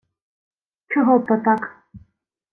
—Чого 0.87 1.19
б 1.19 1.25
то 1.27 1.37
так? 1.45 1.77